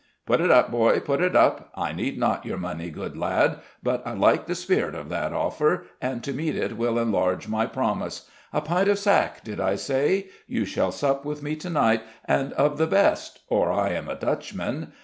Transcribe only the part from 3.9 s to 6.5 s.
I like the spirit of that offer, and to